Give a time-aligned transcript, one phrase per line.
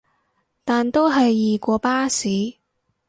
[0.65, 2.27] 但都係易過巴士